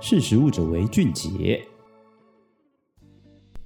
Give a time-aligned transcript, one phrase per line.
[0.00, 1.60] 识食物者为俊杰。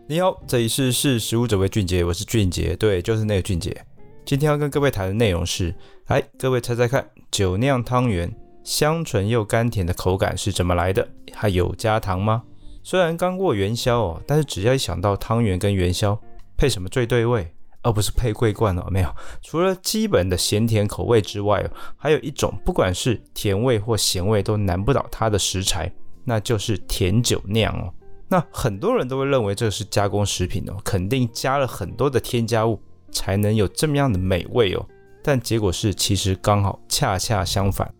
[0.08, 3.76] 你好，这里是识食物者为俊杰，我是俊杰，对，就是那个俊杰。
[4.24, 5.74] 今天要跟各位谈的内容是，
[6.06, 8.34] 来，各位猜猜看，酒酿汤圆
[8.64, 11.06] 香醇又甘甜的口感是怎么来的？
[11.34, 12.42] 还有加糖吗？
[12.82, 16.18] 虽然刚过元宵哦，但是只要一想到汤圆跟元宵，
[16.56, 17.54] 配什么最对味？
[17.82, 19.14] 而不是配桂冠哦，没有。
[19.42, 25.92] 除了基本的咸甜口味之外，还有一种不管是甜味或咸味都难不倒它的食材，
[26.24, 27.92] 那就是甜酒酿哦。
[28.28, 34.86] 那很多人都会认为这是加工食品哦，肯定加了很多的添加物才能有这么样的美味哦。
[35.22, 37.92] 但结果是，其实刚好恰恰相反，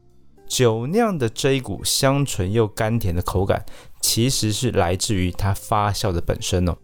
[0.47, 3.65] 酒酿的这一股香醇又甘甜的口感，
[4.01, 6.77] 其实是来自于它发酵的本身哦。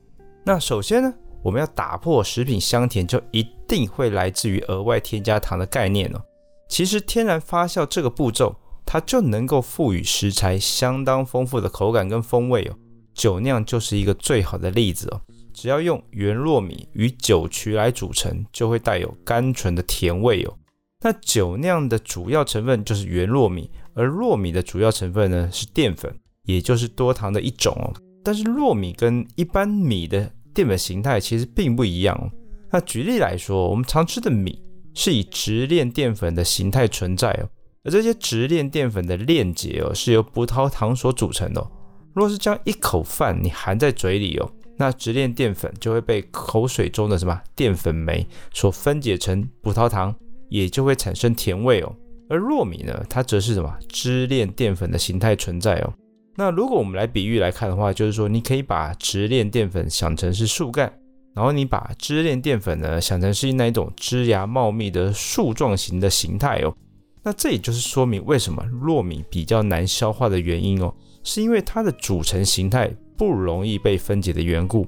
[0.45, 6.21] 那首先呢，我们要打破食品香甜就一定会来自于额外添加糖的概念哦。
[6.69, 8.55] 其实天然发酵这个步骤，
[8.91, 12.75] 它就能够赋予食材相当丰富的口感跟风味哦。
[13.13, 15.21] 酒酿就是一个最好的例子哦。
[15.53, 20.57] 只要用圆糯米与酒曲来组成，就会带有甘醇的甜味哦。
[21.05, 26.11] 那酒酿的主要成分就是圆糯米，而糯米的主要成分呢是淀粉，
[26.45, 27.93] 也就是多糖的一种哦。
[28.25, 32.31] 但是糯米跟一般米的淀粉形态其实并不一样哦。
[32.71, 34.63] 那举例来说，我们常吃的米
[34.95, 37.45] 是以直链淀粉的形态存在哦，
[37.85, 41.71] 而这些直链淀粉的链结哦是由葡萄糖所组成的哦。
[42.15, 50.15] 若是将一口饭你含在嘴里哦，那直链淀粉就会被口水中的什么淀粉酶所分解成葡萄糖，
[50.49, 51.95] 也就会产生甜味哦。
[52.29, 55.93] 而糯米呢，它则是什么支链淀粉的形态存在哦。
[56.37, 60.93] 那如果我们来比喻来看的话，就是说，你可以把直链淀粉想成是树干，
[61.35, 66.75] 然后你把支链淀粉呢想成是那一种枝芽茂密的树状型的形态哦。
[67.23, 74.87] 那这也就是说明为什么糯米比较难消化的原因哦，是因为它的组成形态不容易被分解的缘故。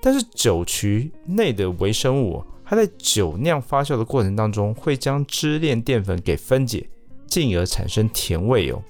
[0.00, 6.88] 但是酒曲内的微生物，它在酒酿发酵的过程当中会将支链淀粉给分解，
[7.26, 8.82] 进而产生甜味哦。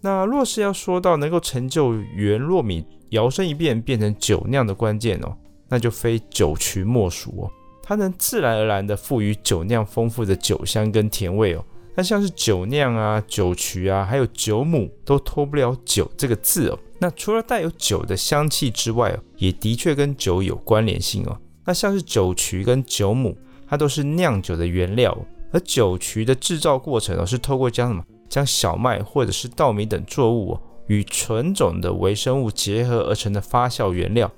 [0.00, 5.36] 那若是要说到能够成就原糯米摇身一变变成酒酿的关键哦，
[5.68, 7.50] 那就非酒曲莫属哦。
[7.82, 11.64] 它能自然而然地赋予酒酿丰富的酒香跟甜味哦。
[11.96, 16.78] 那像是酒酿啊、酒曲啊，还有酒母都脱不了酒这个字哦。
[16.98, 21.38] 那除了带有酒的香气之外，也的确跟酒有关联性哦。
[21.64, 25.16] 那像是酒曲跟酒母，它都是酿酒的原料，
[25.52, 28.04] 而酒曲的制造过程哦，是透过将什么？
[28.28, 34.30] 将小麦或者是稻米等作物与纯种的微生物结合而成的发酵原料。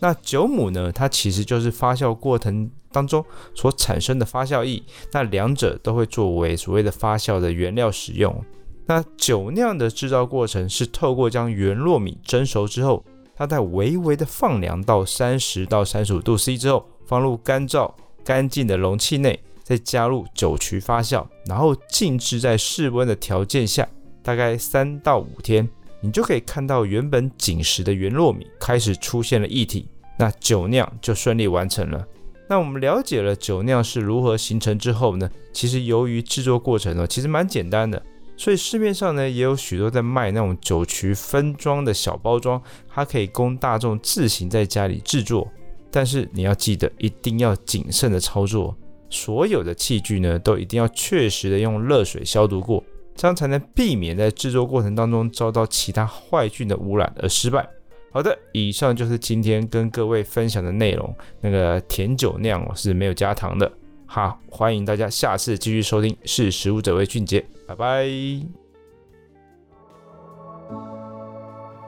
[0.00, 0.92] 那酒母呢？
[0.92, 4.82] 它其实就是发酵过程当中所产生的发酵液。
[5.12, 8.44] 那两者都会作为所谓的发酵的原料使用。
[8.86, 13.04] 那酒酿的制造过程是透过将原糯米蒸熟之后，
[13.34, 17.92] 它在微微的放凉到三十到三十五度 C 之后，放入干燥
[18.24, 19.38] 干净的容器内。
[19.62, 23.86] 再加入酒曲发酵，然后静置在室温的条件下，
[24.22, 25.68] 大概三到五天，
[26.00, 29.86] 你就可以看到原本紧实的原糯米开始出现了液体，
[30.18, 32.02] 那酒酿就顺利完成了。
[32.48, 38.02] 那我们了解了酒酿是如何形成之后呢，其实由于制作过程呢，其实蛮简单的，
[38.38, 45.46] 所以市面上呢也有许多在卖那种酒曲分装的小包装，它可以供大众自行在家里制作。
[45.90, 48.76] 但是你要记得，一定要谨慎的操作。
[49.10, 57.66] 所有的器具呢，都一定要确实的用热水消毒过，这样才能避免在制作过程当中遭到其他坏菌的污染而失败。
[58.10, 61.14] 好的，以上就是今天跟各位分享的内容。
[61.40, 63.70] 那个甜酒酿我是没有加糖的。
[64.06, 68.06] 好，欢迎大家下次继续收听，识时务者为俊杰，拜拜。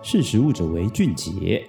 [0.03, 1.66] 识时务者为俊杰。